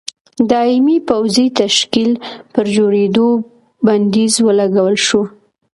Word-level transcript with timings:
دایمي 0.49 0.97
پوځي 1.07 1.47
تشکیل 1.61 2.11
پر 2.53 2.65
جوړېدو 2.75 3.27
بندیز 3.85 4.33
ولګول 4.47 4.95
شو. 5.07 5.21